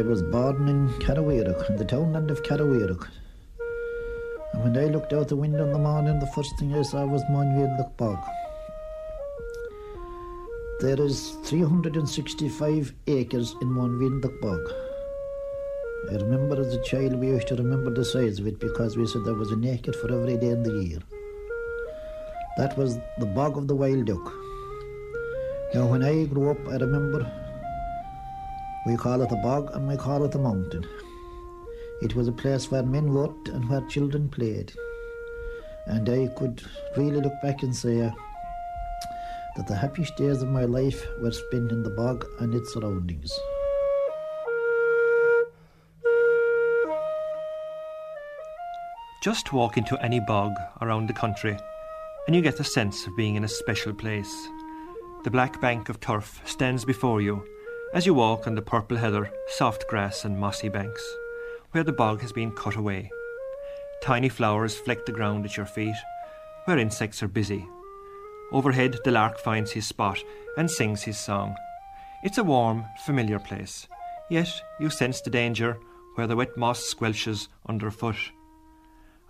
[0.00, 3.06] I was born in Carrawerock, in the townland of Carrawerock.
[4.54, 7.04] And when I looked out the window in the morning, the first thing I saw
[7.04, 8.18] was Monville Bog.
[10.80, 14.72] There is 365 acres in Monville Bog.
[16.10, 19.06] I remember as a child we used to remember the size of it because we
[19.06, 21.00] said there was an acre for every day in the year.
[22.56, 24.32] That was the bog of the wild duck.
[25.74, 27.30] Now when I grew up I remember
[28.86, 30.86] we call it a bog and we call it a mountain.
[32.00, 34.72] It was a place where men worked and where children played.
[35.86, 36.62] And I could
[36.96, 38.10] really look back and say
[39.56, 43.38] that the happiest days of my life were spent in the bog and its surroundings.
[49.22, 51.58] Just walk into any bog around the country
[52.26, 54.48] and you get the sense of being in a special place.
[55.24, 57.44] The black bank of turf stands before you
[57.92, 61.02] as you walk on the purple heather, soft grass, and mossy banks,
[61.72, 63.10] where the bog has been cut away.
[64.02, 65.96] Tiny flowers fleck the ground at your feet,
[66.64, 67.66] where insects are busy.
[68.52, 70.22] Overhead, the lark finds his spot
[70.56, 71.56] and sings his song.
[72.22, 73.88] It's a warm, familiar place,
[74.30, 75.78] yet you sense the danger
[76.14, 78.16] where the wet moss squelches underfoot.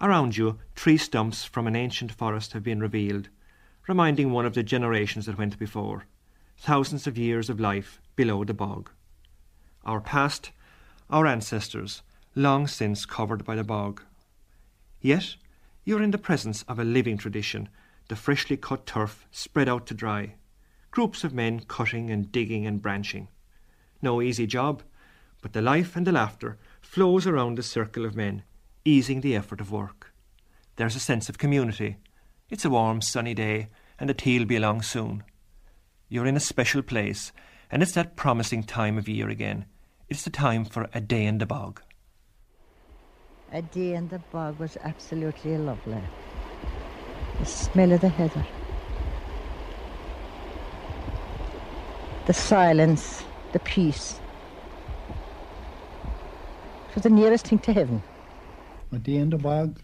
[0.02, 3.28] Around you, tree stumps from an ancient forest have been revealed,
[3.88, 6.04] reminding one of the generations that went before,
[6.58, 8.90] thousands of years of life below the bog.
[9.82, 10.50] Our past,
[11.08, 12.02] our ancestors,
[12.34, 14.02] long since covered by the bog.
[15.00, 15.36] Yet
[15.86, 17.70] you're in the presence of a living tradition,
[18.08, 20.34] the freshly cut turf spread out to dry,
[20.90, 23.28] groups of men cutting and digging and branching.
[24.02, 24.82] No easy job,
[25.40, 28.42] but the life and the laughter flows around the circle of men,
[28.84, 30.12] easing the effort of work.
[30.76, 31.96] There's a sense of community.
[32.50, 35.24] It's a warm, sunny day, and the tea'll be along soon.
[36.10, 37.32] You're in a special place,
[37.70, 39.64] and it's that promising time of year again.
[40.08, 41.80] It's the time for a day in the bog.
[43.52, 46.02] A day in the bog was absolutely lovely.
[47.38, 48.46] The smell of the heather,
[52.26, 54.20] the silence, the peace.
[56.88, 58.02] It was the nearest thing to heaven.
[58.92, 59.80] A day in the bog.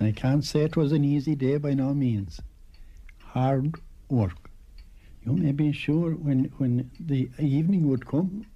[0.00, 2.40] I can't say it was an easy day by no means.
[3.24, 3.74] Hard
[4.08, 4.45] work.
[5.26, 8.46] You may be sure when, when the evening would come,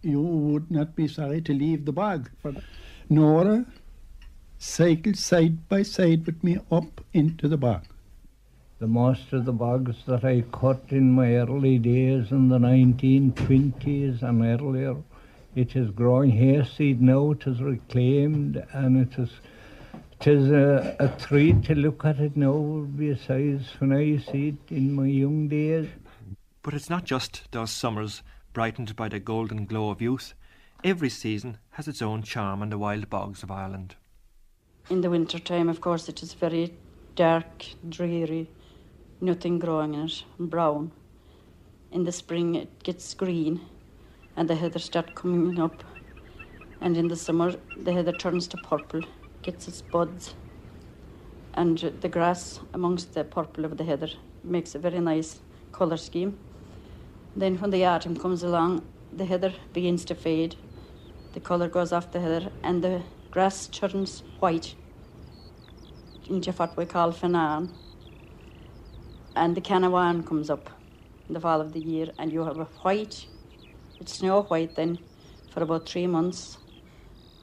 [0.00, 2.30] you would not be sorry to leave the bog.
[2.40, 2.54] For
[3.08, 3.66] Nora
[4.56, 7.84] cycled side by side with me up into the bog.
[8.78, 14.22] The most of the bogs that I cut in my early days in the 1920s
[14.22, 14.96] and earlier,
[15.56, 19.30] it is growing hayseed now, it is reclaimed, and it is
[20.20, 24.72] it is a, a treat to look at it now besides when I see it
[24.72, 25.88] in my young days.
[26.62, 28.22] But it's not just those summers
[28.52, 30.34] brightened by the golden glow of youth.
[30.84, 33.96] Every season has its own charm in the wild bogs of Ireland.
[34.90, 36.74] In the winter time, of course, it is very
[37.16, 38.50] dark, dreary,
[39.22, 40.92] nothing growing in it, brown.
[41.92, 43.62] In the spring, it gets green,
[44.36, 45.82] and the heather start coming up.
[46.82, 49.00] And in the summer, the heather turns to purple,
[49.42, 50.34] gets its buds,
[51.54, 54.10] and the grass amongst the purple of the heather
[54.44, 55.40] makes a very nice
[55.72, 56.38] colour scheme.
[57.36, 58.82] Then when the autumn comes along,
[59.12, 60.56] the heather begins to fade,
[61.32, 64.74] the colour goes off the heather, and the grass turns white
[66.28, 67.68] into what we call fanan.
[69.36, 70.70] And the canawan comes up
[71.28, 73.26] in the fall of the year, and you have a white,
[74.00, 74.98] it's snow white then
[75.50, 76.58] for about three months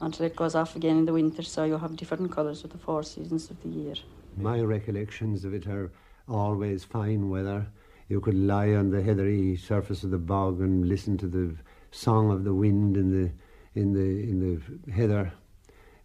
[0.00, 2.78] until it goes off again in the winter, so you have different colours with the
[2.78, 3.94] four seasons of the year.
[4.36, 5.90] My recollections of it are
[6.28, 7.66] always fine weather.
[8.08, 11.54] You could lie on the heathery surface of the bog and listen to the
[11.90, 13.30] song of the wind in the
[13.78, 15.32] in the in the heather,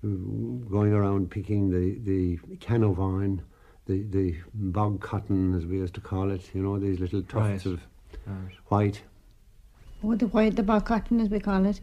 [0.02, 3.42] going around picking the the canovine,
[3.86, 6.50] the the bog cotton as we used to call it.
[6.54, 7.74] You know these little tufts Right.
[7.74, 7.80] of
[8.68, 9.02] white.
[10.04, 11.80] Oh, the white, the bog cotton, as we call it.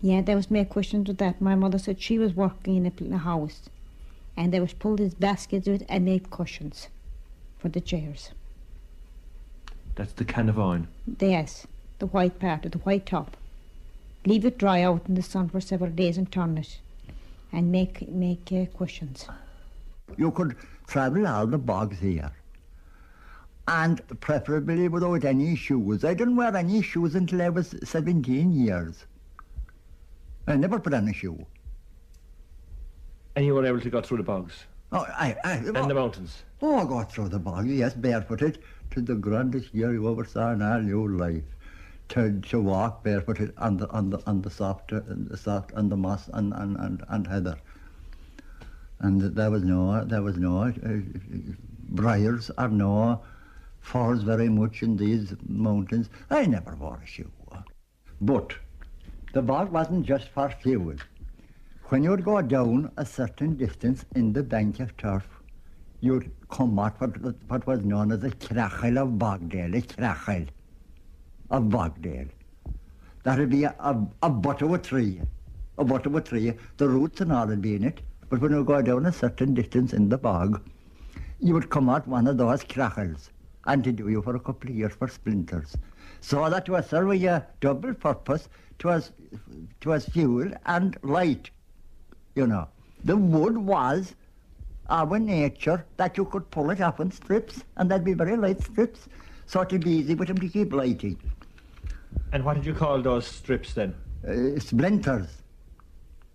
[0.00, 1.40] Yeah, there was many questions with that.
[1.40, 3.70] My mother said she was working in a, in a house,
[4.36, 6.88] and they was pulled these baskets with and made cushions
[7.58, 8.30] for the chairs.
[9.96, 10.86] That's the canavine.
[11.18, 11.66] Yes,
[11.98, 13.36] the white part of the white top.
[14.26, 16.78] Leave it dry out in the sun for several days and turn it,
[17.50, 19.26] and make make uh, cushions.
[20.16, 20.56] You could
[20.86, 22.30] travel all the bogs here.
[23.68, 26.04] And preferably without any shoes.
[26.04, 29.06] I didn't wear any shoes until I was 17 years.
[30.46, 31.44] I never put on a shoe.
[33.34, 36.42] And you were able to go through the bogs Oh, I, I, and the mountains.
[36.62, 38.58] oh, I got through the bog, yes, barefooted,
[38.92, 41.42] to the grandest year you ever saw in all your life.
[42.08, 45.88] to, to walk barefooted on the on the on the soft uh, the soft on
[45.88, 47.56] the moss and and, and, and heather.
[49.00, 50.72] And there was no there was no uh,
[51.88, 53.20] briars or no
[53.80, 56.08] falls very much in these mountains.
[56.30, 57.30] I never wore a shoe.
[58.20, 58.54] But
[59.32, 60.94] the bog wasn't just for fuel.
[61.88, 65.24] When you'd go down a certain distance in the bank of turf,
[66.00, 70.48] you'd come at what, what was known as a crachel of bog deal, a crachel
[71.48, 72.24] of bog deal.
[73.22, 75.20] That'd be a, a, a butt of a tree,
[75.78, 76.54] a butt of a tree.
[76.76, 78.00] The roots and all would be in it.
[78.28, 80.68] But when you go down a certain distance in the bog,
[81.38, 83.30] you would come out one of those crachels
[83.64, 85.76] and to do you for a couple of years for splinters.
[86.20, 88.48] So that was serve a double purpose.
[88.80, 89.12] Twas,
[89.80, 91.50] twas fuel and light,
[92.36, 92.68] you know.
[93.04, 94.14] The wood was
[94.88, 98.62] our nature that you could pull it up in strips and they'd be very light
[98.62, 99.08] strips.
[99.46, 101.18] So it'd be easy with them to keep lighting.
[102.32, 103.94] And what did you call those strips then?
[104.26, 105.28] Uh, splinters.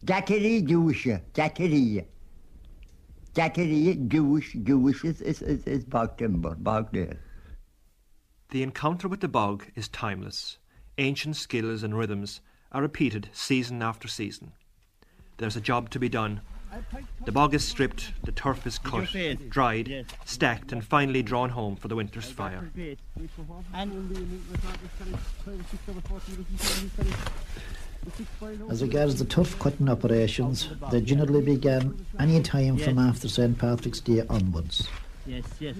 [0.06, 2.06] Jackery Jewish, Jackery.
[3.33, 7.19] Jackery Jewish, Jewish is, is, is, is bog timber, bog there.
[8.50, 10.57] The encounter with the bog is timeless.
[10.98, 14.53] Ancient skills and rhythms are repeated season after season.
[15.42, 16.42] There's a job to be done.
[17.26, 19.10] The bog is stripped, the turf is cut,
[19.50, 22.70] dried, stacked, and finally drawn home for the winter's fire.
[28.70, 33.58] As regards the turf cutting operations, they generally began any time from after St.
[33.58, 34.88] Patrick's Day onwards.
[35.26, 35.76] Yes, yes.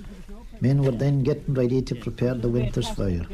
[0.60, 3.28] Men were then getting ready to prepare the winter's fire.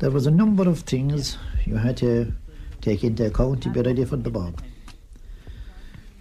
[0.00, 2.32] There was a number of things you had to
[2.80, 4.60] take into account to be ready for the bog.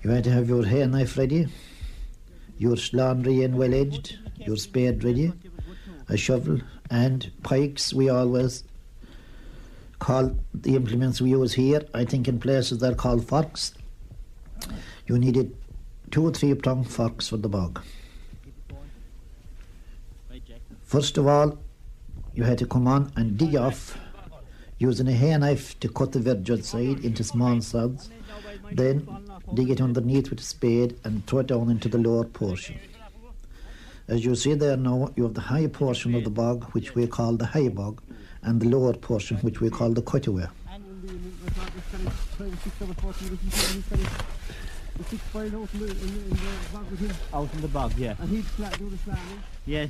[0.08, 1.50] You had to have your hair knife ready,
[2.58, 5.34] your slan and well edged, your spade ready,
[6.08, 8.64] a shovel, and pikes we always
[10.00, 11.82] call the implements we use here.
[11.94, 13.74] I think in places they're called forks.
[15.08, 15.58] You needed
[16.10, 17.82] two or three prong forks for the bog.
[20.86, 21.60] First of all,
[22.34, 23.98] you had to come on and dig off
[24.80, 28.10] using a hair knife to cut the verge side into small sods,
[28.72, 29.08] then
[29.54, 32.80] dig it underneath with a spade and throw it down into the lower portion.
[34.08, 37.08] As you see there now, you have the higher portion of the bog, which we
[37.08, 38.02] call the high bog,
[38.42, 40.48] and the lower portion, which we call the cutaway.
[47.34, 48.16] Out in the bog, yeah.
[48.20, 48.46] And he'd
[48.80, 49.18] do the.
[49.66, 49.90] Yes.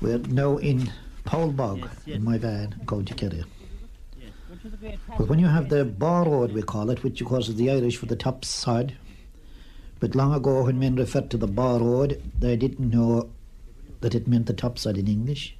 [0.00, 0.90] We're now in
[1.24, 2.16] Powell Bog Yes, yes.
[2.16, 3.30] in my van going to Kerry.
[3.38, 3.44] yes.
[3.44, 4.39] Which is a great
[5.16, 7.70] But when you have the bar road, we call it, which of course is the
[7.70, 8.96] Irish for the top side,
[10.00, 13.30] but long ago when men referred to the bar road, they didn't know
[14.00, 15.56] that it meant the top side in English.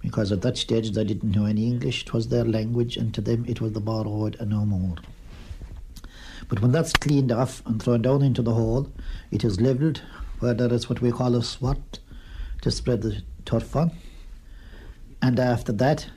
[0.00, 3.22] Because at that stage they didn't know any English, it was their language, and to
[3.22, 4.96] them it was the bar road and no more.
[6.48, 8.92] But when that's cleaned off and thrown down into the hole,
[9.30, 10.02] it is levelled
[10.40, 12.00] where there is what we call a swat
[12.60, 13.92] to spread the turf on.
[15.22, 16.10] And after that,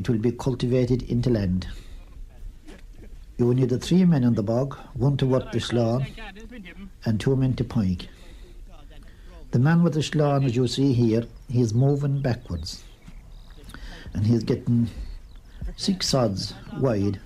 [0.00, 1.66] it will be cultivated into land.
[3.36, 6.06] You will need the three men in the bog, one to work the slan
[7.04, 8.08] and two men to pike.
[9.50, 12.82] The man with the slan, as you see here, he is moving backwards.
[14.14, 14.88] And he's getting
[15.76, 17.20] six sods wide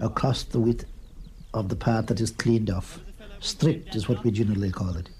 [0.00, 0.84] across the width
[1.54, 2.98] of the part that is cleaned off.
[3.38, 5.10] Stripped is what we generally call it.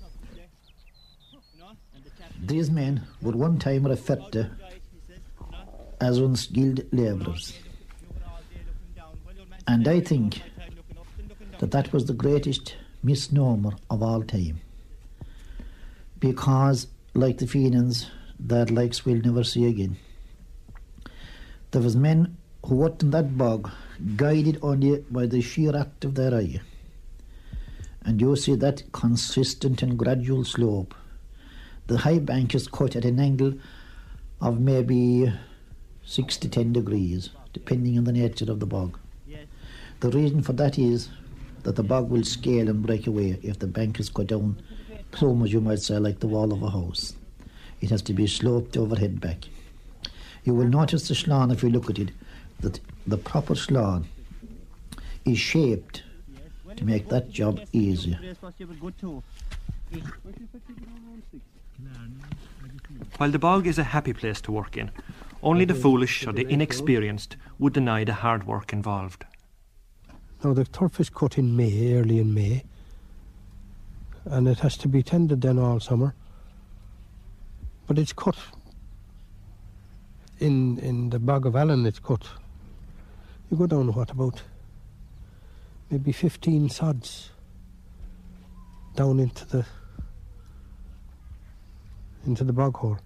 [2.45, 4.50] These men were one time referred to
[6.00, 7.59] as unskilled labourers.
[9.67, 10.43] And I think
[11.59, 14.61] that that was the greatest misnomer of all time.
[16.19, 19.97] Because, like the Fenians, their likes we'll never see again.
[21.71, 23.71] There was men who worked in that bog,
[24.17, 26.61] guided only by the sheer act of their eye.
[28.03, 30.95] And you see that consistent and gradual slope.
[31.87, 33.55] The high bank is cut at an angle
[34.41, 35.33] of maybe
[36.06, 38.98] six to ten degrees, depending on the nature of the bog.
[40.00, 41.08] The reason for that is
[41.64, 44.62] that the bog will scale and break away if the bank is cut down
[45.10, 47.14] plumb, as you might say, like the wall of a house.
[47.80, 49.48] It has to be sloped overhead back.
[50.44, 52.10] You will notice the slan if you look at it,
[52.60, 54.06] that the proper slan
[55.25, 56.02] is shaped
[56.76, 58.20] to make that job easier.
[63.16, 64.90] While the bog is a happy place to work in,
[65.43, 69.25] only the foolish or the inexperienced would deny the hard work involved.
[70.43, 72.64] Now the turf is cut in May, early in May,
[74.25, 76.14] and it has to be tended then all summer.
[77.87, 78.37] But it's cut
[80.38, 82.26] in in the bog of Allen it's cut.
[83.50, 84.43] You go down what about
[85.90, 87.31] maybe fifteen sods
[88.97, 89.66] down into the
[92.26, 92.99] into the bog hole.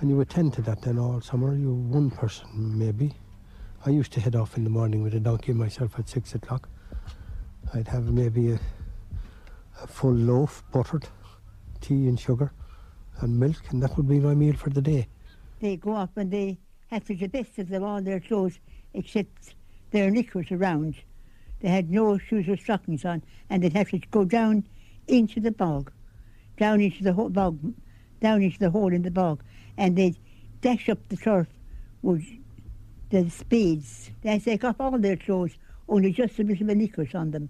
[0.00, 1.56] And you attend to that then all summer.
[1.56, 3.14] You one person maybe.
[3.84, 6.68] I used to head off in the morning with a donkey myself at six o'clock.
[7.72, 8.60] I'd have maybe a,
[9.82, 11.08] a full loaf buttered,
[11.80, 12.52] tea and sugar
[13.20, 15.08] and milk, and that would be my meal for the day.
[15.60, 18.58] They go up and they have to the best of them all their clothes
[18.92, 19.54] except
[19.90, 20.96] their knickers around.
[21.60, 24.64] They had no shoes or stockings on, and they'd have to go down
[25.08, 25.90] into the bog,
[26.58, 27.58] down into the ho- bog,
[28.20, 29.42] down into the hole in the bog,
[29.76, 30.16] and they'd
[30.60, 31.48] dash up the turf
[32.02, 32.24] with
[33.10, 34.10] the spades.
[34.22, 35.56] They take off all their clothes,
[35.88, 37.48] only just a bit of knickers on them.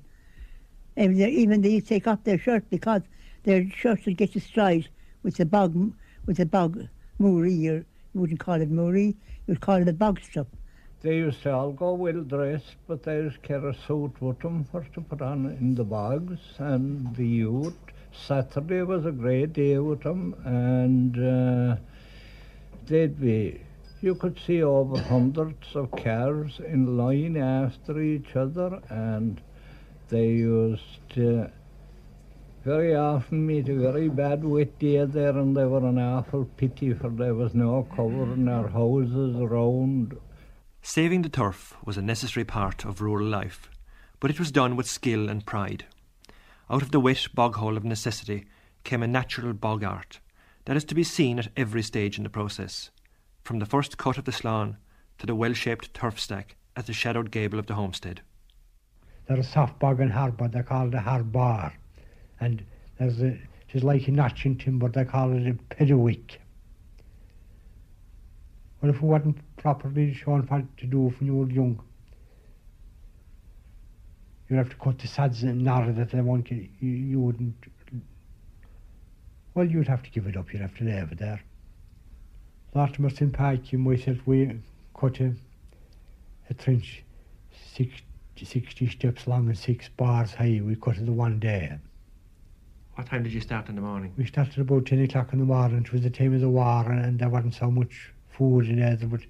[0.96, 3.02] And even they take off their shirt because
[3.44, 4.88] their shirts would get destroyed
[5.22, 5.92] with the bog,
[6.26, 6.86] with the bog
[7.20, 10.46] moorie, or you wouldn't call it moorie, you would call it a bog stuff.
[11.02, 14.40] They used to all go well dressed, but they used to carry a suit with
[14.40, 17.76] them for to put on in the bogs and the youth.
[18.12, 21.76] Saturday was a great day with them, and uh,
[22.86, 23.60] they'd be.
[24.00, 29.40] You could see over hundreds of cars in line after each other, and
[30.08, 31.50] they used to
[32.64, 36.92] very often meet a very bad wet day there, and they were an awful pity
[36.92, 40.16] for there was no cover in their houses around
[40.82, 43.68] Saving the turf was a necessary part of rural life,
[44.20, 45.84] but it was done with skill and pride.
[46.70, 48.46] Out of the wet bog hole of necessity
[48.84, 50.20] came a natural bog art
[50.66, 52.90] that is to be seen at every stage in the process,
[53.42, 54.76] from the first cut of the slan
[55.18, 58.20] to the well shaped turf stack at the shadowed gable of the homestead.
[59.26, 61.72] There's a soft bog in Harbour, they call it a harbar.
[62.40, 62.64] And
[62.98, 63.38] there's a,
[63.70, 66.38] it's like a notch in timber, they call it a pedawick.
[68.80, 71.82] Well, if it wasn't properly shown what to do when you were young,
[74.48, 77.54] you'd have to cut the sads and nar that they won't get, you, you wouldn't,
[79.56, 81.40] well, you'd have to give it up, you'd have to leave it there.
[82.74, 83.32] Latimer St.
[83.32, 84.60] Pike and myself, we
[84.94, 85.32] cut a,
[86.50, 87.02] a trench
[87.72, 88.02] six,
[88.36, 90.60] 60 steps long and six bars high.
[90.62, 91.72] We cut it the one day.
[92.96, 94.12] What time did you start in the morning?
[94.18, 95.78] We started about 10 o'clock in the morning.
[95.78, 98.98] It was the time of the war and, there wasn't so much food in there.
[99.08, 99.22] But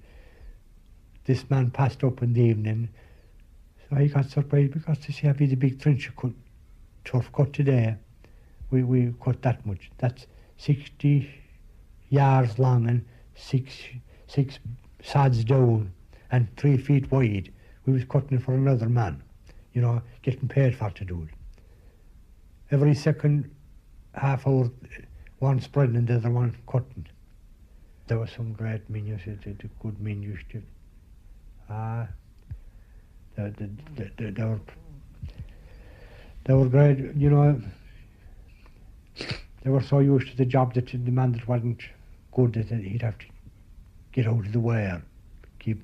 [1.23, 2.89] this man passed up in the evening.
[3.89, 6.33] So he got surprised because to see how the big trench cut,
[7.05, 7.95] turf cut today.
[8.69, 9.91] We, we cut that much.
[9.97, 11.33] That's 60
[12.09, 13.05] yards long and
[13.35, 13.73] six,
[14.27, 14.59] six
[15.03, 15.91] sods down
[16.31, 17.53] and three feet wide.
[17.85, 19.23] We was cutting for another man,
[19.73, 21.35] you know, getting paid for to do it.
[22.71, 23.49] Every second
[24.13, 24.69] half hour,
[25.39, 27.07] one spreading and the other one cutting.
[28.07, 30.61] There were some great men, you said, good men used to.
[31.69, 32.07] Ah,
[33.35, 34.59] they, they, they, they were,
[36.45, 37.61] they were great, you know.
[39.63, 41.81] They were so used to the job that the man that wasn't
[42.31, 43.25] good that he'd have to
[44.11, 45.03] get out of the way and
[45.59, 45.83] keep,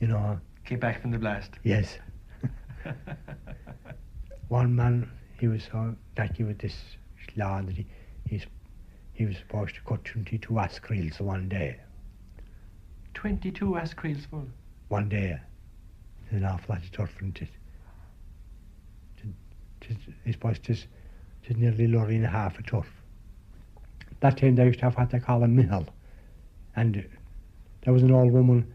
[0.00, 0.38] you know.
[0.64, 1.50] Came back from the blast.
[1.64, 1.98] Yes.
[4.48, 6.76] One man, he was so lucky with this
[7.36, 7.86] law that he,
[8.26, 8.46] he's,
[9.12, 11.78] he was supposed to cut 22 ask reels one day.
[13.14, 14.46] 22 ask reels full.
[14.88, 15.38] One day.
[16.30, 17.48] An awful lot of turf, isn't it?
[20.24, 20.76] He's supposed to,
[21.48, 22.86] to nearly lorry and a half of turf.
[24.20, 25.86] That time they used to have what they call a mill.
[26.76, 27.06] And
[27.82, 28.72] there was an old woman,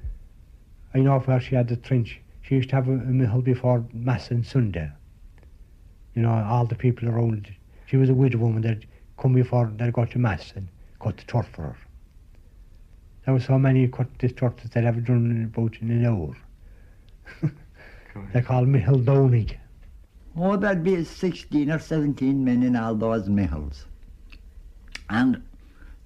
[0.94, 2.20] I know where she had the trench.
[2.42, 4.92] She used to have a, a mill before Mass and Sunday.
[6.16, 7.54] You know, all the people around.
[7.86, 8.80] She was a widow woman that
[9.18, 10.68] come before they go to Mass and
[11.00, 11.78] cut the turf for her.
[13.26, 16.06] There were so many cut this turf that they'd have done in about in an
[16.06, 16.36] hour.
[18.34, 19.58] they called Mill Downing.
[20.36, 23.86] Oh, there'd be 16 or 17 men in all those mills.
[25.10, 25.44] And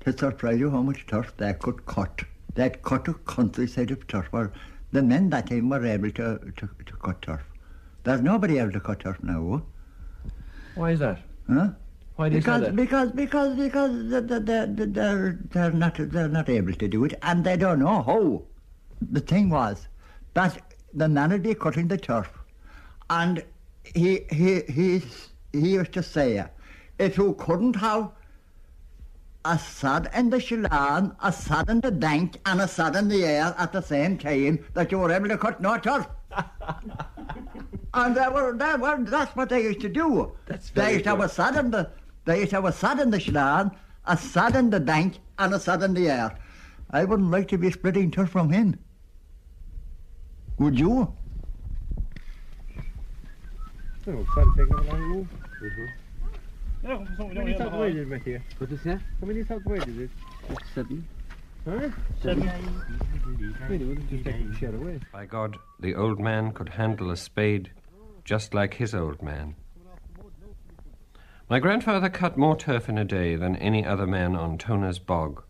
[0.02, 2.24] to surprise you how much turf they could cut.
[2.56, 4.28] They'd cut a countryside of turf.
[4.32, 4.52] Or
[4.92, 7.42] the men that time were able to, to, to cut turf.
[8.04, 9.62] There's nobody able to cut turf now.
[10.76, 11.20] Why is that?
[11.48, 11.70] Huh?
[12.18, 12.76] Why do you say because, that?
[12.76, 17.14] because because because they- they- they- they're they're not they're not able to do it
[17.22, 18.42] and they don't know how.
[19.12, 19.88] The thing was
[20.34, 22.30] that the man would be cutting the turf,
[23.10, 23.44] and
[23.94, 25.02] he he he
[25.54, 26.46] he used to say,
[27.00, 28.12] if you couldn't have
[29.46, 33.24] a sod in the shallan, a sod in the bank, and a sod in the
[33.24, 36.08] air at the same time, that you were able to cut no turf.
[37.94, 40.32] and they were, they were, that's what they used to do.
[40.48, 41.90] That's they used to have a sod in the,
[42.26, 43.74] they used to have a sod in the shallan,
[44.06, 46.38] a sod in the bank, and a sod in the air.
[46.92, 48.80] I wouldn't like to be splitting turf from him.
[50.58, 51.14] Would you?
[51.14, 51.14] Oh, sorry,
[51.98, 52.06] taking a long move.
[52.06, 53.97] No, How many south wide
[57.98, 58.44] is it here?
[58.58, 59.02] What is that?
[59.20, 60.10] How many south wide is it?
[60.50, 61.06] It's seven.
[61.66, 61.90] Huh?
[62.24, 62.50] Seven.
[63.68, 65.02] Maybe we'll just take a share away.
[65.12, 67.72] By God, the old man could handle a spade
[68.24, 69.56] just like his old man.
[71.50, 75.44] My grandfather cut more turf in a day than any other man on Toner's bog.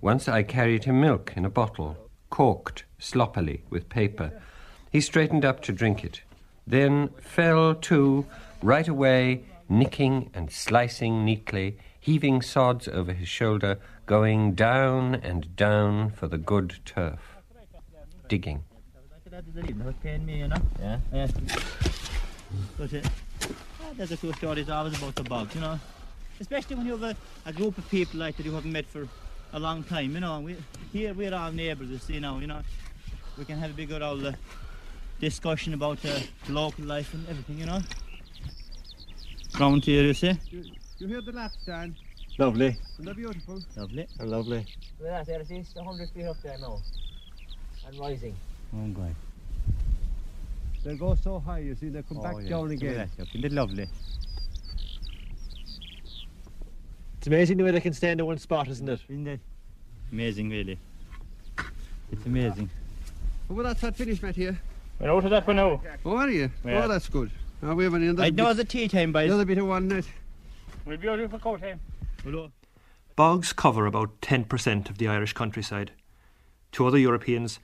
[0.00, 1.98] Once I carried him milk in a bottle,
[2.30, 4.40] corked sloppily with paper.
[4.90, 6.22] He straightened up to drink it,
[6.70, 8.26] then fell to
[8.62, 16.10] right away, nicking and slicing neatly, heaving sods over his shoulder, going down and down
[16.10, 17.36] for the good turf.
[18.28, 18.64] Digging.
[19.30, 20.56] Know.
[20.80, 20.98] Yeah.
[21.12, 21.26] Yeah.
[22.80, 25.78] Uh, ah, there's a few stories always about the bugs, you know.
[26.40, 27.16] Especially when you have a,
[27.48, 29.08] a group of people like that you haven't met for
[29.52, 30.40] a long time, you know.
[30.40, 30.56] We,
[30.92, 32.62] here we're all neighbours, you see now, you know.
[33.38, 34.32] We can have a big old uh,
[35.20, 37.80] discussion about uh, local life and everything, you know.
[39.58, 40.32] Round here, you see.
[40.50, 40.64] You,
[40.98, 41.94] you hear the lap stand?
[42.38, 42.76] Lovely.
[42.94, 43.60] Isn't that beautiful?
[43.76, 44.06] Lovely.
[44.18, 44.66] Lovely.
[44.98, 45.46] Well, that's it.
[45.50, 46.80] It's 100 feet up there now.
[47.86, 48.34] And rising.
[48.74, 49.14] Oh, God.
[50.82, 53.10] They'll go so high, you see, they come back down again.
[53.18, 53.86] Isn't it lovely?
[57.18, 59.00] It's amazing the way they can stay in one spot, isn't it?
[59.08, 59.40] Isn't it?
[60.10, 60.78] Amazing, really.
[62.10, 62.70] It's amazing.
[63.50, 64.58] Well, that's that finished, Matt, here.
[65.00, 65.80] We're out of that one now.
[66.04, 66.50] Oh, are you?
[66.62, 66.84] Yeah.
[66.84, 67.30] Oh, that's good.
[67.62, 69.28] Now we have another I know bit, it's a tea time, boys.
[69.28, 70.04] another bit of one net.
[70.84, 71.80] We'll be out for coat time.
[72.22, 72.52] Hello.
[73.16, 75.92] Bogs cover about 10% of the Irish countryside.
[76.72, 77.60] To other Europeans,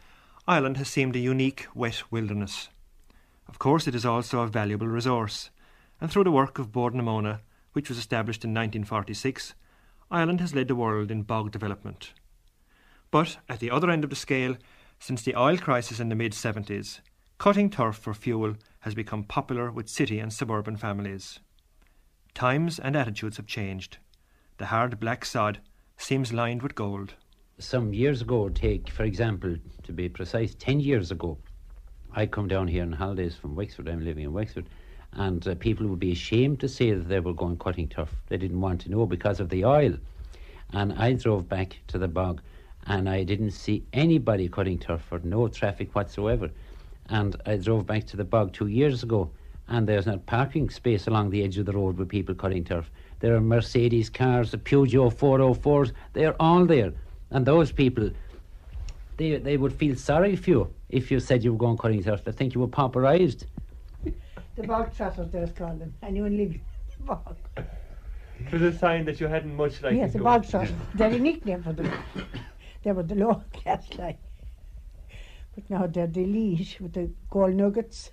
[0.48, 2.68] Ireland has seemed a unique wet wilderness.
[3.48, 5.50] Of course, it is also a valuable resource,
[6.00, 7.40] and through the work of Bord na Móna,
[7.74, 9.54] which was established in 1946,
[10.10, 12.12] Ireland has led the world in bog development.
[13.10, 14.56] But at the other end of the scale,
[14.98, 17.00] since the oil crisis in the mid 70s,
[17.38, 21.40] cutting turf for fuel has become popular with city and suburban families.
[22.34, 23.98] Times and attitudes have changed.
[24.58, 25.60] The hard black sod
[25.96, 27.14] seems lined with gold.
[27.58, 31.38] some years ago, take for example, to be precise, 10 years ago,
[32.14, 34.68] I come down here on holidays from Wexford, I'm living in Wexford,
[35.12, 38.14] and uh, people would be ashamed to say that they were going cutting turf.
[38.28, 39.96] They didn't want to know because of the oil.
[40.72, 42.42] And I drove back to the bog
[42.86, 46.50] and I didn't see anybody cutting turf or no traffic whatsoever.
[47.08, 49.30] And I drove back to the bog two years ago
[49.68, 52.90] and there's not parking space along the edge of the road with people cutting turf.
[53.20, 56.92] There are Mercedes cars, the Peugeot 404s, they're all there.
[57.30, 58.10] And those people,
[59.16, 62.24] they, they would feel sorry for you if you said you were going cutting turf.
[62.24, 63.44] They think you were pauperised.
[64.04, 65.92] The bog trotters, there's called them.
[66.02, 66.60] Anyone lives in
[67.00, 67.36] the bog.
[68.38, 70.74] It was a sign that you hadn't much like yes, the bog trotters.
[70.94, 71.90] They're a nickname for them.
[72.82, 74.18] they were the lower class like.
[75.56, 78.12] But now they're the elite with the gold nuggets.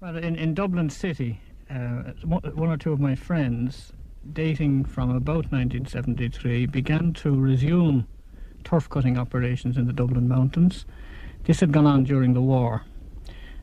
[0.00, 3.92] Well, in, in Dublin City, uh, one or two of my friends,
[4.32, 8.08] dating from about 1973, began to resume
[8.64, 10.86] turf cutting operations in the Dublin mountains.
[11.44, 12.84] This had gone on during the war,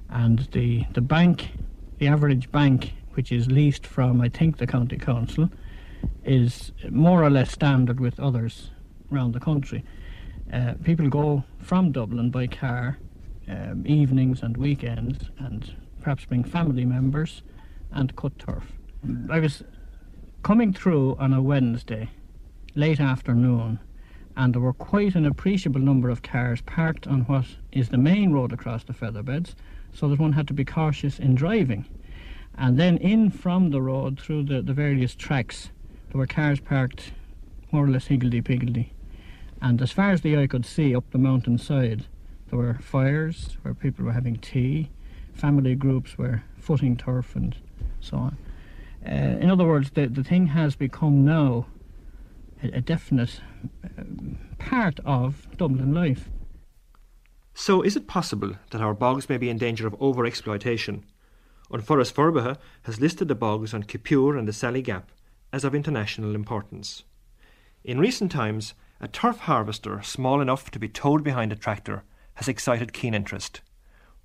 [0.10, 1.50] and the, the bank,
[1.98, 5.50] the average bank, which is leased from, I think, the county council,
[6.24, 8.72] is more or less standard with others
[9.12, 9.84] around the country.
[10.52, 12.98] Uh, people go from Dublin by car
[13.50, 17.42] um, evenings and weekends, and perhaps bring family members
[17.92, 18.64] and cut turf.
[19.30, 19.64] I was
[20.44, 22.10] coming through on a Wednesday,
[22.76, 23.80] late afternoon,
[24.36, 28.32] and there were quite an appreciable number of cars parked on what is the main
[28.32, 29.56] road across the featherbeds,
[29.94, 31.86] so that one had to be cautious in driving.
[32.56, 35.72] And then in from the road through the, the various tracks,
[36.10, 37.12] there were cars parked
[37.72, 38.94] more or less higgledy-piggledy.
[39.62, 42.06] And as far as the eye could see up the mountainside,
[42.50, 44.90] there were fires where people were having tea,
[45.34, 47.56] family groups were footing turf and
[48.00, 48.38] so on.
[49.06, 51.66] Uh, in other words, the, the thing has become now
[52.64, 53.42] a, a definite
[53.98, 56.30] um, part of Dublin life.
[57.54, 61.04] So, is it possible that our bogs may be in danger of over exploitation?
[61.72, 65.12] An Foras Forbartha has listed the bogs on Kipure and the Sally Gap
[65.52, 67.04] as of international importance.
[67.84, 72.04] In recent times, a turf harvester small enough to be towed behind a tractor
[72.36, 73.62] has excited keen interest.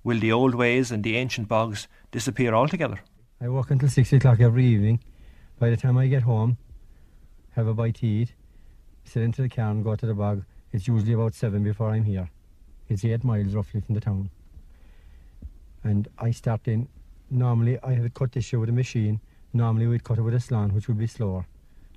[0.03, 2.99] Will the old ways and the ancient bogs disappear altogether?
[3.39, 4.99] I work until six o'clock every evening.
[5.59, 6.57] By the time I get home,
[7.51, 8.33] have a bite to eat,
[9.03, 10.43] sit into the car and go to the bog.
[10.71, 12.29] It's usually about seven before I'm here.
[12.89, 14.29] It's eight miles roughly from the town.
[15.83, 16.87] And I start in.
[17.29, 19.21] Normally, I have cut this year with a machine.
[19.53, 21.45] Normally, we'd cut it with a slant, which would be slower.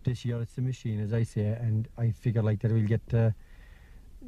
[0.07, 3.03] This year, it's the machine, as I say, and I figure like that we'll get
[3.13, 3.31] uh,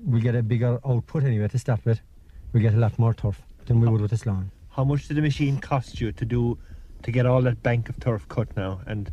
[0.04, 2.00] we get a bigger output anyway to start with.
[2.52, 4.50] We get a lot more turf than we would with a lawn.
[4.70, 6.58] How much did the machine cost you to do
[7.04, 8.80] to get all that bank of turf cut now?
[8.88, 9.12] And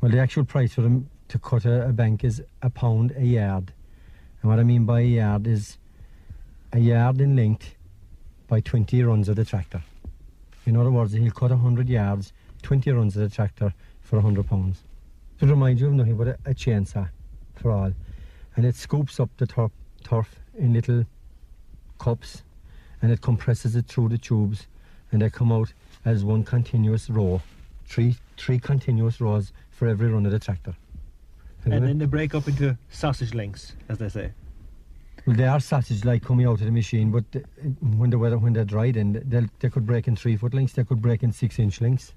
[0.00, 3.24] Well, the actual price for them to cut a, a bank is a pound a
[3.24, 3.72] yard.
[4.42, 5.78] And what I mean by a yard is
[6.72, 7.76] a yard in length
[8.48, 9.84] by 20 runs of the tractor.
[10.66, 14.82] In other words, he'll cut 100 yards, 20 runs of the tractor for 100 pounds.
[15.42, 17.08] To remind you of nothing but a, a chainsaw
[17.56, 17.92] for all.
[18.54, 19.72] And it scoops up the turf,
[20.04, 21.04] turf in little
[21.98, 22.44] cups
[23.02, 24.68] and it compresses it through the tubes
[25.10, 25.72] and they come out
[26.04, 27.42] as one continuous row.
[27.86, 30.76] Three, three continuous rows for every run of the tractor.
[31.64, 34.30] and then they break up into sausage links, as they say.
[35.26, 37.40] Well, they are sausage like coming out of the machine, but uh,
[37.96, 40.72] when the weather when they're dried in, they they could break in three foot links,
[40.72, 42.12] they could break in six inch lengths.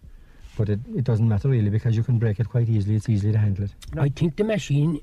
[0.58, 2.96] But it, it doesn't matter really because you can break it quite easily.
[2.96, 3.72] It's easy to handle it.
[3.98, 5.00] I think the machine.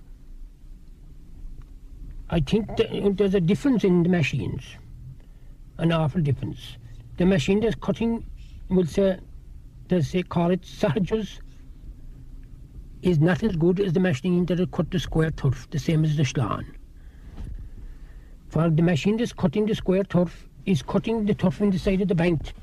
[2.30, 4.62] I think th- there's a difference in the machines,
[5.76, 6.78] an awful difference.
[7.18, 8.24] The machine that's cutting,
[8.70, 9.18] will say,
[9.88, 11.40] they call it sarges,
[13.02, 16.16] is not as good as the machine that cut the square turf, the same as
[16.16, 16.64] the slan.
[18.48, 22.00] For the machine that's cutting the square turf is cutting the turf in the side
[22.00, 22.54] of the bank,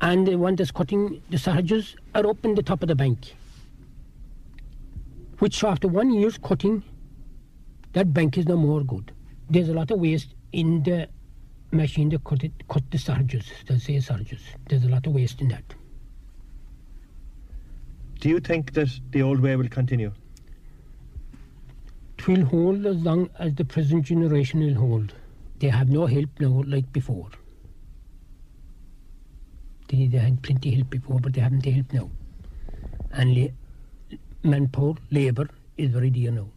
[0.00, 3.34] and the one that's cutting the sarges are up in the top of the bank
[5.38, 6.82] which after one year's cutting,
[7.92, 9.12] that bank is no more good.
[9.48, 11.08] There's a lot of waste in the
[11.70, 14.40] machine that cut, it, cut the sarges, they say sarges.
[14.68, 15.62] There's a lot of waste in that.
[18.20, 20.12] Do you think that the old way will continue?
[22.18, 25.14] It will hold as long as the present generation will hold.
[25.60, 27.30] They have no help now like before.
[29.88, 32.10] They, they had plenty help before, but they haven't the help now.
[33.12, 36.48] And la- manpower, labour is very dear now.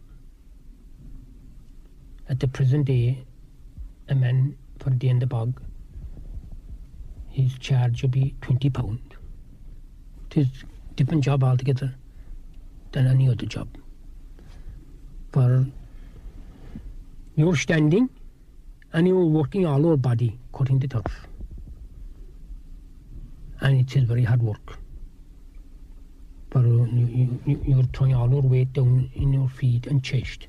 [2.28, 3.24] At the present day,
[4.08, 5.60] a man for the end of bog,
[7.30, 9.00] his charge will be twenty pound.
[10.30, 10.48] It is
[10.96, 11.94] different job altogether
[12.92, 13.68] than any other job.
[15.32, 15.66] For
[17.36, 18.10] you're standing
[18.92, 21.26] and you're working all over body cutting the turf.
[23.62, 24.76] And it is very hard work.
[26.50, 30.46] For uh, you, you, you're throwing all your weight down in your feet and chest.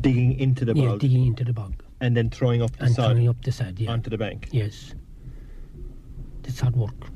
[0.00, 1.74] Digging into the Yeah, digging into the bog.
[2.00, 3.90] and then throwing up the And sod throwing up the side, yeah.
[3.90, 4.48] onto the bank.
[4.52, 4.94] Yes.
[6.44, 7.10] It's hard work.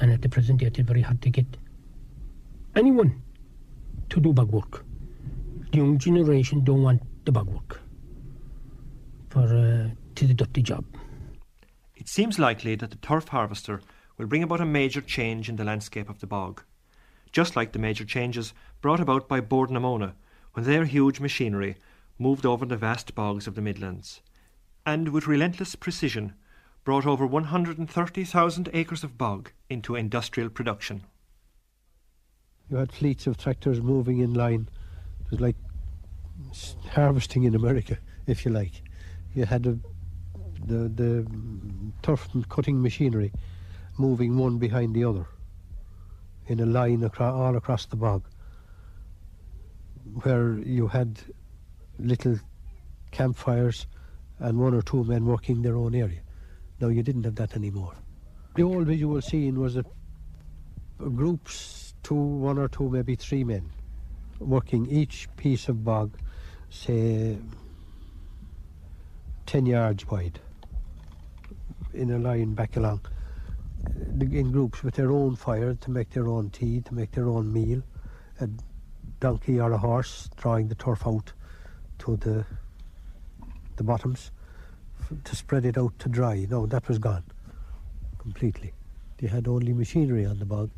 [0.00, 1.46] And at the present day, it is very hard to get
[2.76, 3.20] anyone
[4.10, 4.84] to do bog work.
[5.72, 7.80] The young generation don't want the bog work.
[9.30, 9.88] For uh,
[10.22, 10.84] is a dirty job.
[12.10, 13.80] Seems likely that the turf harvester
[14.18, 16.64] will bring about a major change in the landscape of the bog,
[17.30, 20.14] just like the major changes brought about by Bord na Móna
[20.54, 21.76] when their huge machinery
[22.18, 24.22] moved over the vast bogs of the Midlands,
[24.84, 26.34] and with relentless precision
[26.82, 31.04] brought over 130,000 acres of bog into industrial production.
[32.68, 34.68] You had fleets of tractors moving in line.
[35.26, 35.56] It was like
[36.90, 38.82] harvesting in America, if you like.
[39.32, 39.78] You had a,
[40.66, 41.26] the the
[42.02, 43.32] turf cutting machinery
[43.98, 45.26] moving one behind the other
[46.46, 48.24] in a line across, all across the bog,
[50.22, 51.20] where you had
[51.98, 52.38] little
[53.10, 53.86] campfires
[54.38, 56.20] and one or two men working their own area.
[56.80, 57.94] Now you didn't have that anymore.
[58.56, 59.84] The old visual scene was a
[60.98, 63.70] groups, two, one or two, maybe three men,
[64.38, 66.16] working each piece of bog,
[66.68, 67.38] say,
[69.46, 70.40] 10 yards wide,
[71.94, 73.00] in a line back along,
[74.20, 77.52] in groups with their own fire to make their own tea, to make their own
[77.52, 77.82] meal,
[78.40, 78.48] a
[79.20, 81.32] donkey or a horse drawing the turf out
[81.98, 82.44] to the,
[83.76, 84.30] the bottoms
[85.24, 86.46] to spread it out to dry.
[86.48, 87.24] No, that was gone
[88.18, 88.72] completely.
[89.20, 90.70] You had only machinery on the bog,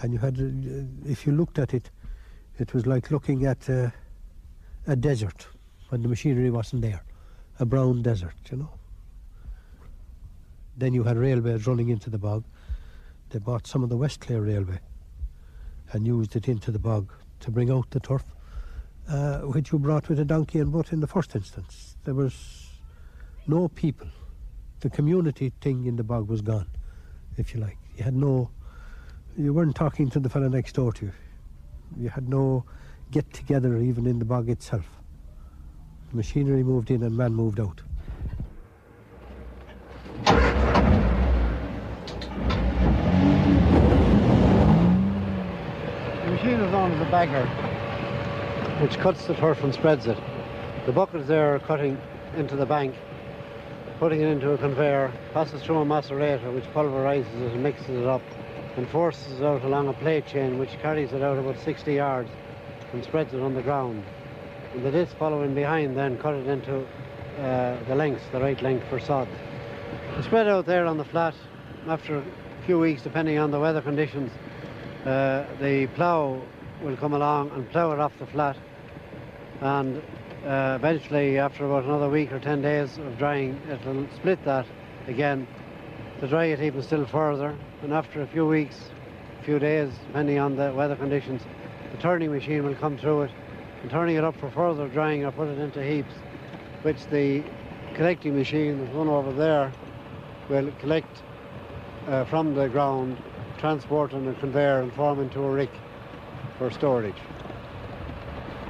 [0.00, 1.90] and you had, uh, if you looked at it,
[2.58, 3.92] it was like looking at a
[4.96, 5.46] desert
[5.88, 7.02] when the machinery wasn't there,
[7.60, 8.77] a brown desert, you know.
[10.78, 12.44] Then you had railways running into the bog.
[13.30, 14.78] They bought some of the West Clare Railway
[15.92, 18.22] and used it into the bog to bring out the turf,
[19.08, 21.96] uh, which you brought with a donkey and butt in the first instance.
[22.04, 22.68] There was
[23.48, 24.06] no people.
[24.78, 26.68] The community thing in the bog was gone,
[27.36, 27.78] if you like.
[27.96, 28.48] You had no,
[29.36, 31.12] you weren't talking to the fellow next door to you.
[31.98, 32.64] You had no
[33.10, 34.86] get together even in the bog itself.
[36.10, 37.82] The Machinery moved in and man moved out.
[46.48, 47.46] Is known as a bagger,
[48.80, 50.18] which cuts the turf and spreads it.
[50.86, 52.00] The buckets there are cutting
[52.36, 52.94] into the bank,
[53.98, 58.06] putting it into a conveyor, passes through a macerator which pulverizes it and mixes it
[58.06, 58.22] up
[58.78, 62.30] and forces it out along a plate chain which carries it out about 60 yards
[62.94, 64.02] and spreads it on the ground.
[64.72, 66.80] And the disc following behind then cut it into
[67.40, 69.28] uh, the length, the right length for sod.
[70.22, 71.34] Spread out there on the flat
[71.88, 72.24] after a
[72.64, 74.32] few weeks, depending on the weather conditions,
[75.04, 76.42] uh, the plough
[76.82, 78.56] will come along and plough it off the flat
[79.60, 79.98] and
[80.46, 84.66] uh, eventually after about another week or 10 days of drying it will split that
[85.06, 85.46] again
[86.20, 87.56] to dry it even still further.
[87.82, 88.90] And after a few weeks,
[89.40, 91.42] a few days depending on the weather conditions
[91.92, 93.30] the turning machine will come through it
[93.82, 96.14] and turning it up for further drying or put it into heaps
[96.82, 97.42] which the
[97.94, 99.72] collecting machine, there's one over there,
[100.48, 101.22] will collect
[102.06, 103.20] uh, from the ground,
[103.58, 105.70] transport on a conveyor and form into a rick
[106.56, 107.16] for storage.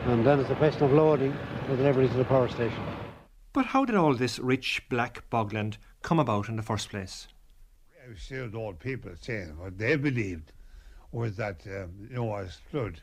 [0.07, 1.37] And then it's a question of loading
[1.68, 2.83] the delivery to the power station.
[3.53, 7.29] But how did all this rich black bogland come about in the first place?
[8.05, 10.53] I was heard old people saying what they believed
[11.12, 13.01] was that um, Noah's flood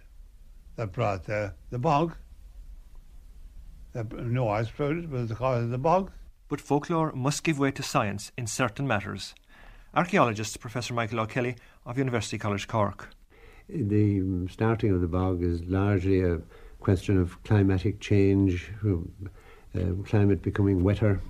[0.75, 2.15] that brought the, the bog.
[3.93, 6.11] The Noah's flood was the cause of the bog.
[6.47, 9.33] But folklore must give way to science in certain matters.
[9.95, 11.55] Archaeologist Professor Michael O'Kelly
[11.85, 13.11] of University College Cork.
[13.69, 16.41] The starting of the bog is largely a
[16.81, 21.21] question of climatic change, uh, climate becoming wetter,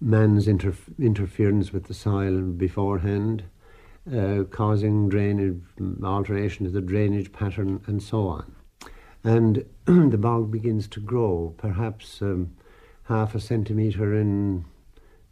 [0.00, 3.42] man's interf- interference with the soil beforehand,
[4.16, 5.60] uh, causing drainage,
[6.04, 8.54] alteration of the drainage pattern, and so on.
[9.24, 12.52] And the bog begins to grow, perhaps um,
[13.04, 14.64] half a centimetre in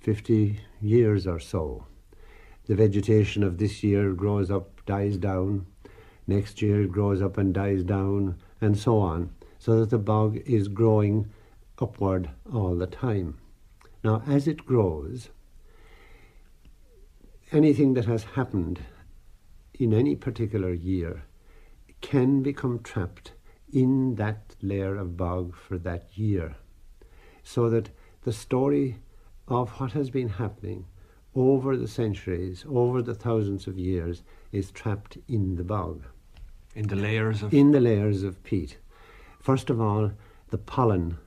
[0.00, 1.86] 50 years or so.
[2.70, 5.66] The vegetation of this year grows up, dies down.
[6.28, 10.68] Next year grows up and dies down, and so on, so that the bog is
[10.68, 11.32] growing
[11.80, 13.38] upward all the time.
[14.04, 15.30] Now, as it grows,
[17.50, 18.78] anything that has happened
[19.74, 21.24] in any particular year
[22.00, 23.32] can become trapped
[23.72, 26.54] in that layer of bog for that year.
[27.42, 27.90] So that
[28.22, 29.00] the story
[29.48, 30.86] of what has been happening
[31.34, 36.02] over the centuries, over the thousands of years, is trapped in the bog.
[36.74, 37.52] In the layers of.
[37.54, 38.78] In the layers of peat.
[39.38, 40.12] First of all,
[40.50, 41.18] the pollen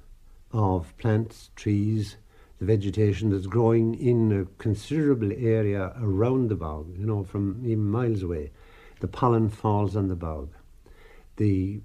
[0.52, 2.18] of plants, trees,
[2.60, 7.86] the vegetation that's growing in a considerable area around the bog, you know, from even
[7.86, 8.52] miles away.
[9.00, 10.54] The pollen falls on the bog.
[11.38, 11.82] The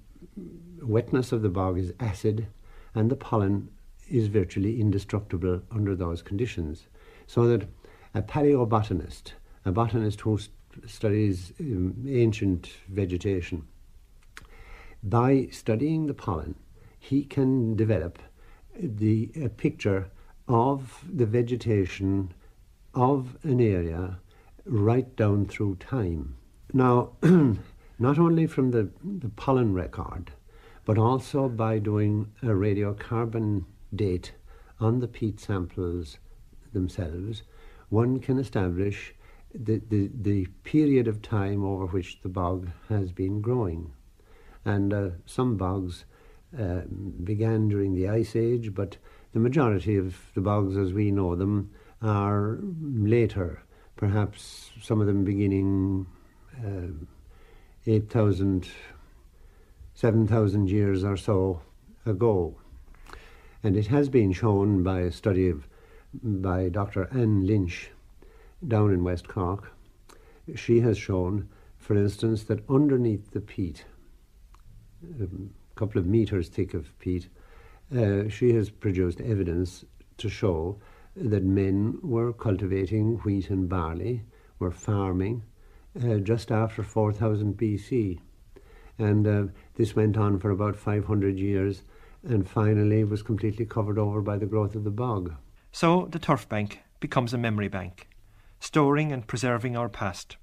[0.83, 2.47] wetness of the bog is acid,
[2.95, 3.71] and the pollen
[4.09, 6.87] is virtually indestructible under those conditions.
[7.27, 7.69] So that
[8.15, 9.33] a paleobotanist,
[9.65, 10.39] a botanist who
[10.87, 13.67] studies um, ancient vegetation,
[15.03, 16.57] by studying the pollen,
[16.99, 18.19] he can develop
[18.79, 20.11] the a picture
[20.47, 22.33] of the vegetation
[22.95, 24.19] of an area
[24.65, 26.35] right down through time.
[26.73, 27.13] Now,
[27.99, 30.33] not only from the, the pollen record,
[30.85, 34.33] but also by doing a radiocarbon date
[34.81, 36.19] on the peat samples
[36.73, 37.43] themselves,
[37.89, 39.15] one can establish
[39.55, 43.93] the, the, the period of time over which the bog has been growing.
[44.65, 46.05] And uh, some bogs
[46.59, 46.83] uh,
[47.25, 48.97] began during the Ice Age, but
[49.33, 51.71] the majority of the bogs as we know them
[52.03, 53.63] are later,
[53.97, 56.07] perhaps some of them beginning
[56.65, 57.05] uh,
[57.87, 58.69] 8,000,
[59.95, 61.63] 7,000 years or so
[62.07, 62.57] ago.
[63.63, 65.67] And it has been shown by a study of,
[66.23, 67.09] by Dr.
[67.13, 67.91] Anne Lynch
[68.67, 69.73] down in West Cork.
[70.55, 73.85] She has shown, for instance, that underneath the peat,
[75.21, 75.29] a
[75.77, 77.29] couple of meters thick of peat,
[77.97, 79.85] uh, she has produced evidence
[80.17, 80.79] to show
[81.15, 84.23] that men were cultivating wheat and barley,
[84.59, 85.43] were farming
[86.05, 88.19] uh, just after 4000 BC.
[88.99, 91.83] And uh, this went on for about 500 years
[92.25, 95.35] and finally was completely covered over by the growth of the bog.
[95.73, 98.09] So the turf bank becomes a memory bank,
[98.61, 100.37] storing and preserving our past.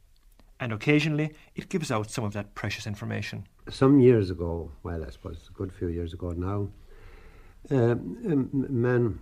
[0.60, 3.48] And occasionally it gives out some of that precious information.
[3.70, 6.70] Some years ago, well, I suppose a good few years ago now,
[7.72, 9.20] uh, man,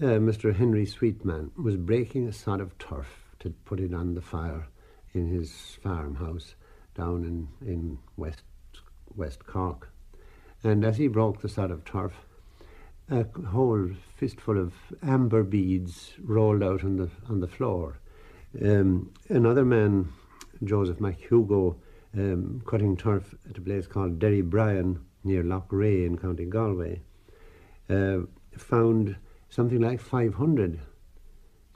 [0.00, 0.54] uh, Mr.
[0.54, 3.06] Henry Sweetman, was breaking a sod of turf
[3.40, 4.66] to put it on the fire
[5.12, 6.54] in his farmhouse
[6.94, 8.42] down in, in West,
[9.14, 9.92] West Cork.
[10.62, 12.12] And as he broke the sod of turf,
[13.10, 17.98] a whole fistful of amber beads rolled out on the on the floor.
[18.62, 20.12] Um, another man,
[20.64, 21.76] Joseph McHugo,
[22.16, 27.02] um, cutting turf at a place called Derrybrien near Loughrea in County Galway.
[27.90, 28.20] uh,
[28.56, 29.16] found
[29.48, 30.80] something like 500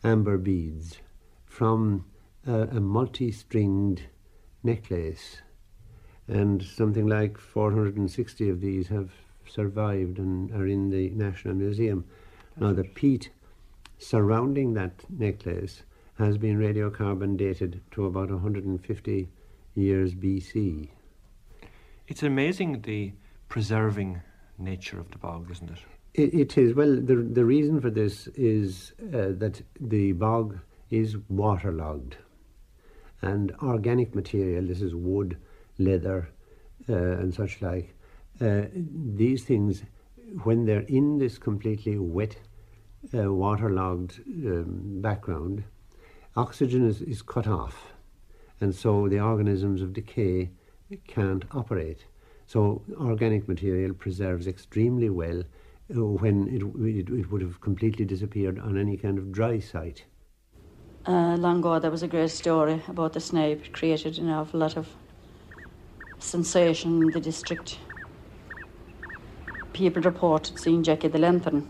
[0.02, 0.98] amber beads
[1.46, 2.04] from
[2.46, 4.02] a multi-stringed
[4.62, 5.40] necklace
[6.28, 9.12] and something like 460 of these have
[9.48, 12.04] survived and are in the National Museum.
[12.56, 13.30] Now the peat
[13.98, 15.82] surrounding that necklace
[16.18, 19.28] has been radiocarbon dated to about 150
[19.74, 20.88] years BC.
[22.06, 23.12] It's amazing the
[23.48, 24.20] preserving
[24.58, 25.78] nature of the bog, isn't it?
[26.14, 26.74] It, it is.
[26.74, 30.58] Well, the, the reason for this is uh, that the bog
[30.90, 32.16] is waterlogged.
[33.22, 35.38] And organic material, this is wood,
[35.78, 36.28] leather,
[36.88, 37.94] uh, and such like,
[38.40, 39.82] these things,
[40.42, 42.36] when they're in this completely wet,
[43.12, 45.64] uh, waterlogged um, background,
[46.36, 47.92] oxygen is, is cut off.
[48.60, 50.50] And so the organisms of decay
[51.06, 52.06] can't operate.
[52.46, 55.42] So organic material preserves extremely well
[55.94, 60.04] uh, when it, it, it, would have completely disappeared on any kind of dry site.
[61.06, 63.66] Uh, long ago, there was a great story about the snipe.
[63.66, 64.88] It created an awful lot of
[66.18, 67.78] sensation in the district.
[69.74, 71.68] People reported seeing Jackie the Lantern.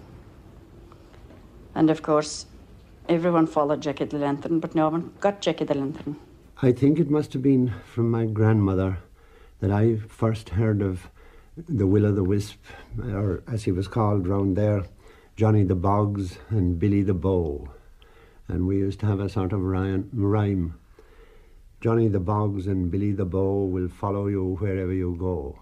[1.75, 2.45] And of course,
[3.09, 6.17] everyone followed Jackie the Lantern, but no one got Jackie the Lantern.
[6.61, 8.99] I think it must have been from my grandmother
[9.61, 11.09] that I first heard of
[11.57, 12.63] the Will o' the Wisp,
[13.03, 14.85] or as he was called round there,
[15.35, 17.71] Johnny the Boggs and Billy the Bow.
[18.49, 20.75] And we used to have a sort of rhyme
[21.81, 25.59] Johnny the Boggs and Billy the Bow will follow you wherever you go.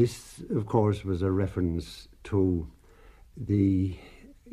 [0.00, 2.66] This, of course, was a reference to
[3.36, 3.98] the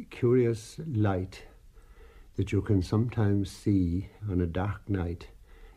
[0.10, 1.44] curious light
[2.36, 5.28] that you can sometimes see on a dark night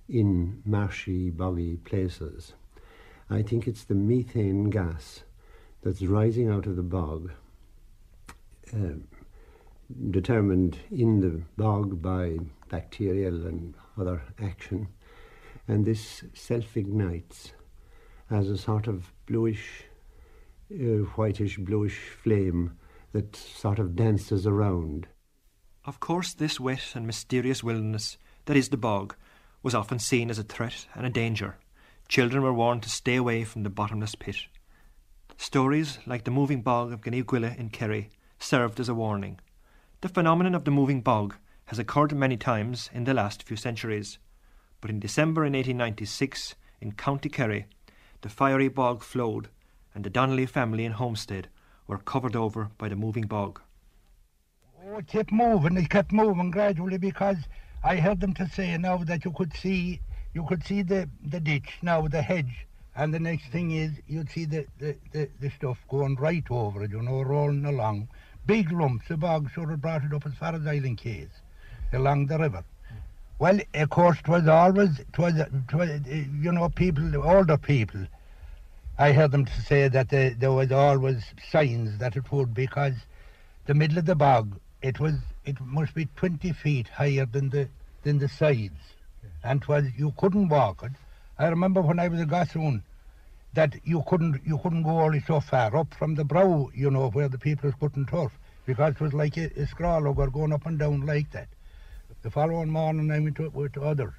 [0.08, 2.54] in marshy, boggy places.
[3.30, 5.22] I think it's the methane gas
[5.82, 7.30] that's rising out of the bog,
[8.74, 8.98] uh,
[10.10, 12.38] determined in the bog by
[12.70, 14.88] bacterial and other action,
[15.68, 17.52] and this self ignites
[18.30, 19.84] as a sort of bluish,
[20.72, 22.76] uh, whitish, bluish flame
[23.12, 25.08] that sort of dances around.
[25.84, 29.16] Of course, this wet and mysterious wilderness that is the bog
[29.62, 31.58] was often seen as a threat and a danger.
[32.08, 34.36] Children were warned to stay away from the bottomless pit.
[35.36, 39.40] Stories like the moving bog of Gneeveguilla in Kerry served as a warning.
[40.02, 44.18] The phenomenon of the moving bog has occurred many times in the last few centuries,
[44.80, 47.66] but in December in 1896 in County Kerry,
[48.22, 49.48] the fiery bog flowed,
[49.94, 51.48] and the Donnelly family and Homestead
[51.86, 53.60] were covered over by the moving bog.
[54.84, 57.38] Oh, it kept moving, it kept moving gradually because
[57.82, 60.00] I heard them to say now that you could see
[60.32, 64.30] you could see the, the ditch now, the hedge, and the next thing is you'd
[64.30, 68.08] see the, the, the, the stuff going right over it, you know, rolling along.
[68.46, 71.30] Big lumps, the bog sort of brought it up as far as Island Quays,
[71.92, 72.64] along the river.
[73.40, 78.06] Well, of course, 'twas always, 'twas, 'twas, you know, people, older people,
[78.98, 82.96] I heard them to say that there, there was always signs that it would because
[83.64, 85.14] the middle of the bog, it was,
[85.46, 87.68] it must be 20 feet higher than the,
[88.02, 88.92] than the sides
[89.42, 90.92] and was you couldn't walk it.
[91.38, 92.82] I remember when I was a gossoon
[93.54, 97.08] that you couldn't you couldn't go only so far up from the brow, you know,
[97.08, 98.32] where the people was putting turf,
[98.66, 101.48] because it was like a, a scroll over going up and down like that.
[102.22, 104.12] The following morning I went to, with others,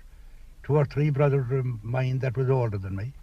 [0.64, 3.14] two or three brothers of mine that was older than me,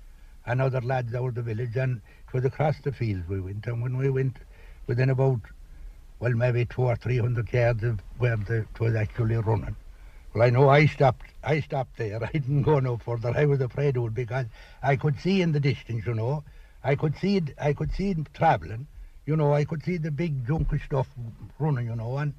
[0.46, 3.66] and other lads out of the village, and it was across the fields we went,
[3.66, 4.36] and when we went
[4.86, 5.40] within about,
[6.20, 9.74] well, maybe two or three hundred yards of where the, it was actually running,
[10.32, 11.26] well, I know I stopped.
[11.42, 12.22] I stopped there.
[12.24, 13.32] I didn't go no further.
[13.36, 14.46] I was afraid it because
[14.80, 16.44] I could see in the distance, you know.
[16.84, 17.52] I could see it.
[17.60, 18.86] I could see it travelling.
[19.26, 21.08] You know, I could see the big junky stuff
[21.58, 22.32] running, you know, and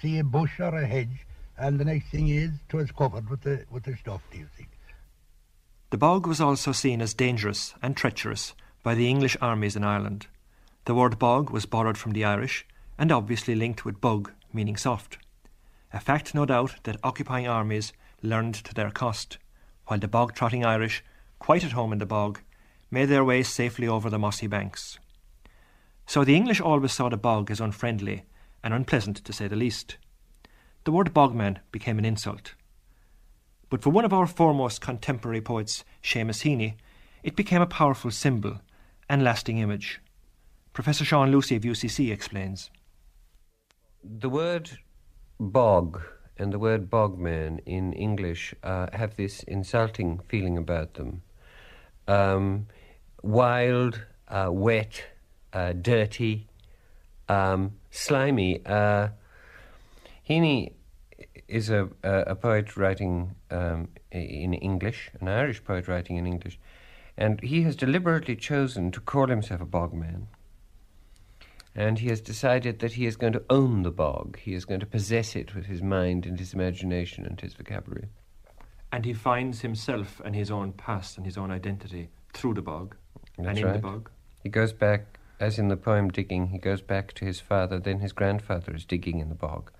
[0.00, 1.26] see a bush or a hedge.
[1.58, 4.22] And the next thing is, it was covered with the with the stuff.
[4.30, 4.68] Do you think?
[5.90, 10.26] The bog was also seen as dangerous and treacherous by the English armies in Ireland.
[10.86, 12.66] The word bog was borrowed from the Irish
[12.98, 15.18] and obviously linked with bug, meaning soft
[15.92, 17.92] a fact no doubt that occupying armies
[18.22, 19.38] learned to their cost,
[19.86, 21.04] while the bog trotting Irish,
[21.38, 22.40] quite at home in the bog,
[22.90, 24.98] made their way safely over the mossy banks.
[26.06, 28.24] So the English always saw the bog as unfriendly
[28.64, 29.96] and unpleasant to say the least.
[30.84, 32.54] The word bogman became an insult.
[33.70, 36.74] But for one of our foremost contemporary poets, Seamus Heaney,
[37.22, 38.60] it became a powerful symbol
[39.08, 40.00] and lasting image.
[40.72, 42.70] Professor Sean Lucy of UCC explains.
[44.02, 44.70] The word
[45.38, 46.02] bog
[46.36, 51.22] and the word bogman in English uh, have this insulting feeling about them.
[52.08, 52.66] Um,
[53.22, 55.04] wild, uh, wet,
[55.52, 56.48] uh, dirty,
[57.28, 58.66] um, slimy.
[60.32, 60.72] Heaney
[61.46, 66.58] is a, a, a poet writing um, in English, an Irish poet writing in English,
[67.18, 70.28] and he has deliberately chosen to call himself a bogman.
[71.74, 74.38] And he has decided that he is going to own the bog.
[74.38, 78.08] He is going to possess it with his mind and his imagination and his vocabulary.
[78.90, 82.96] And he finds himself and his own past and his own identity through the bog
[83.36, 83.72] That's and in right.
[83.74, 84.10] the bog.
[84.42, 88.00] He goes back, as in the poem Digging, he goes back to his father, then
[88.00, 89.70] his grandfather is digging in the bog.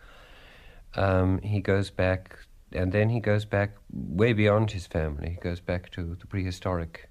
[0.95, 2.39] Um, he goes back,
[2.73, 5.31] and then he goes back way beyond his family.
[5.31, 7.09] He goes back to the prehistoric,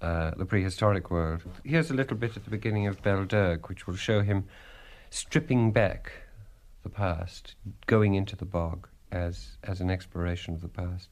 [0.00, 1.42] uh, the prehistoric world.
[1.64, 4.44] Here's a little bit at the beginning of Belderg, which will show him
[5.10, 6.12] stripping back
[6.82, 7.54] the past,
[7.86, 11.08] going into the bog as as an exploration of the past.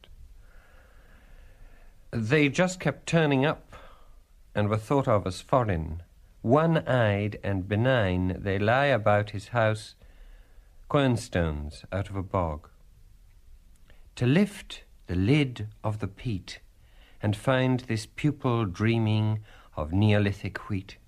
[2.10, 3.74] They just kept turning up
[4.54, 6.02] and were thought of as foreign.
[6.42, 9.94] One eyed and benign, they lie about his house,
[10.92, 12.68] quernstones out of a bog.
[14.14, 16.60] To lift the lid of the peat
[17.22, 19.38] and find this pupil dreaming
[19.74, 20.98] of Neolithic wheat.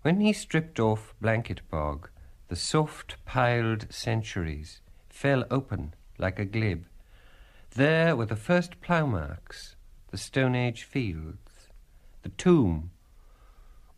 [0.00, 2.08] When he stripped off Blanket Bog,
[2.48, 6.86] the soft piled centuries fell open like a glib.
[7.74, 9.76] There were the first plough marks,
[10.10, 11.68] the Stone Age fields,
[12.22, 12.92] the tomb,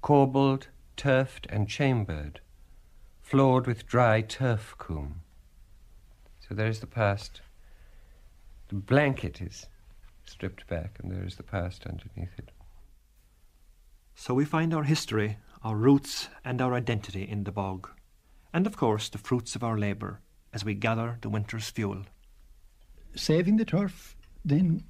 [0.02, 0.66] corbelled,
[0.96, 2.40] turfed, and chambered,
[3.28, 5.20] floored with dry turf coom.
[6.40, 7.42] So there's the past.
[8.68, 9.66] The blanket is
[10.24, 12.50] stripped back, and there is the past underneath it.
[14.14, 17.90] So we find our history, our roots, and our identity in the bog.
[18.54, 20.20] And of course, the fruits of our labour
[20.54, 22.04] as we gather the winter's fuel.
[23.14, 24.82] saving the turf, then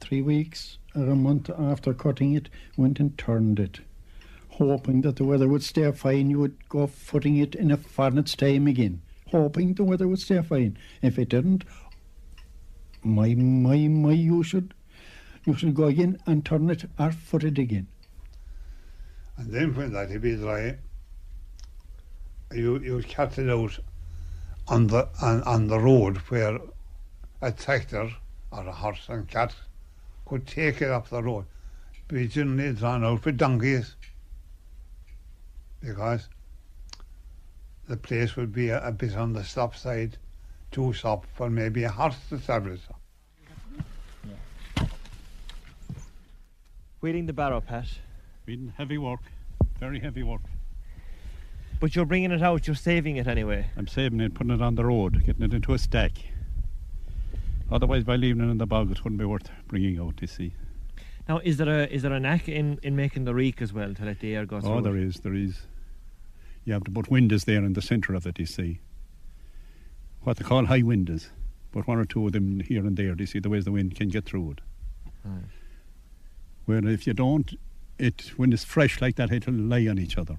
[0.00, 3.80] three weeks or a month after cutting it, went and turned it,
[4.58, 6.30] hoping that the weather would stay fine.
[6.30, 10.40] You would go footing it in a fortnight's time again, hoping the weather would stay
[10.42, 10.78] fine.
[11.02, 11.64] If it didn't,
[13.02, 14.74] my my my, you should
[15.44, 17.88] you should go again and turn it or foot it again.
[19.36, 20.78] And then when that would be dry,
[22.52, 23.78] you you cut it out
[24.68, 26.60] on the on, on the road where
[27.42, 28.08] a tractor
[28.52, 29.54] or a horse and cat
[30.26, 31.46] could take it up the road.
[32.10, 33.96] You didn't need drawn out with donkeys
[35.84, 36.28] because
[37.88, 40.16] the place would be a, a bit on the stop side,
[40.70, 42.76] too stop for maybe a horse to travel.
[47.00, 47.86] Wheeling the barrow, Pat.
[48.46, 49.20] Been heavy work,
[49.78, 50.40] very heavy work.
[51.80, 53.66] But you're bringing it out, you're saving it anyway.
[53.76, 56.12] I'm saving it, putting it on the road, getting it into a stack.
[57.70, 60.54] Otherwise, by leaving it in the bog, it wouldn't be worth bringing out, you see.
[61.28, 63.94] Now, is there a is there a knack in, in making the reek as well
[63.94, 64.70] to let the air go oh, through?
[64.70, 64.82] Oh, it?
[64.82, 65.66] there is, there is.
[66.64, 68.80] You have to put windows there in the centre of it, you see.
[70.22, 71.30] What they call high windows.
[71.72, 73.96] But one or two of them here and there, you see, the ways the wind
[73.96, 74.60] can get through it.
[75.24, 75.44] Right.
[76.66, 77.52] Where if you don't,
[77.98, 80.38] it when it's fresh like that, it'll lie on each other.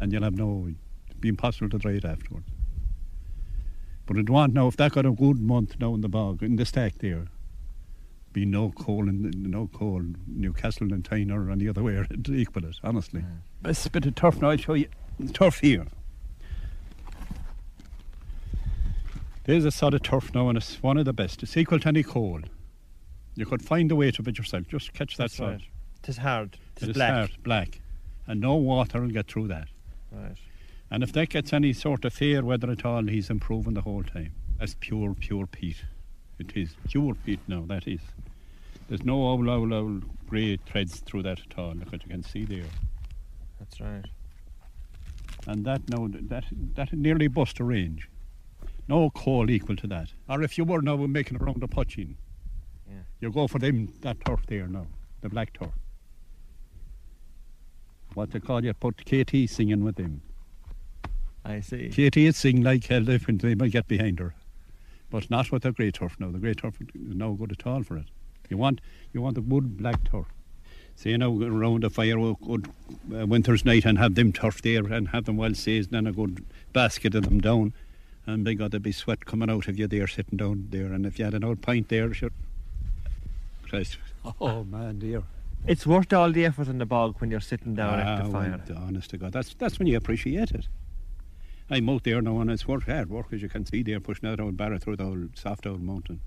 [0.00, 0.68] And you'll have no,
[1.08, 2.46] it'll be impossible to dry it afterwards.
[4.06, 6.56] But it won't now, if that got a good month now in the bog, in
[6.56, 7.26] the stack there,
[8.32, 12.66] be no coal in no coal Newcastle and Tyner or any other way to equal
[12.66, 13.24] it, honestly.
[13.62, 15.86] This bit of turf now, I'll show you the turf here.
[19.44, 21.42] There's a sod of turf now and it's one of the best.
[21.42, 22.40] It's equal to any coal.
[23.36, 24.66] You could find the weight of it yourself.
[24.68, 25.62] Just catch that That's sod.
[26.08, 26.16] right.
[26.18, 26.56] Hard.
[26.76, 27.12] Tis It is black.
[27.12, 27.80] hard, black.
[28.26, 29.68] And no water will get through that.
[30.12, 30.36] Right.
[30.90, 34.04] And if that gets any sort of fair weather at all, he's improving the whole
[34.04, 34.32] time.
[34.58, 35.84] That's pure, pure peat.
[36.38, 38.00] It is pure peat now, that is.
[38.88, 42.22] There's no old, old, old grey threads through that at all, look what you can
[42.22, 42.64] see there.
[43.58, 44.04] That's right.
[45.46, 46.44] And that now, that,
[46.74, 48.08] that nearly bust a range.
[48.88, 50.08] No coal equal to that.
[50.28, 52.16] Or if you were now making around the putching,
[52.88, 53.02] Yeah.
[53.20, 54.86] you go for them, that turf there now,
[55.20, 55.70] the black turf.
[58.14, 60.22] What they call you, put KT singing with them.
[61.44, 61.88] I see.
[61.90, 64.34] KT is singing like hell different, they might get behind her.
[65.10, 66.30] But not with the grey turf now.
[66.30, 68.06] The grey turf is no good at all for it.
[68.48, 68.80] You want
[69.12, 70.26] you want the good black turf.
[70.96, 72.68] So you know, around the fire a good
[73.14, 76.12] uh, winter's night and have them turf there and have them well seasoned and a
[76.12, 77.74] good basket of them down.
[78.26, 80.86] And by God, there'd be sweat coming out of you there sitting down there.
[80.92, 82.30] And if you had an old pint there, sure.
[83.68, 83.98] Christ.
[84.40, 85.22] Oh man, dear.
[85.66, 88.30] It's worth all the effort in the bog when you're sitting down at Ah, the
[88.32, 88.60] fire.
[88.68, 90.66] well, honest to God, that's that's when you appreciate it.
[91.68, 94.28] I'm out there now and it's worth hard work as you can see there pushing
[94.30, 96.20] that old barrow through the old soft old mountain.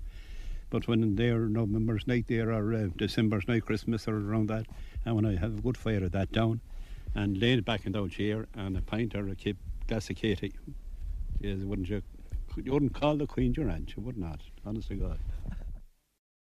[0.70, 4.66] But when they're November's night there or uh, December's night, Christmas or around that,
[5.04, 6.60] and when I have a good fire of that down,
[7.14, 9.56] and laid back in the chair and a pint or a kip
[9.88, 10.52] glass of Katie.
[11.42, 12.02] Wouldn't you?
[12.56, 15.18] You wouldn't call the Queen your aunt, you would not, honest to God.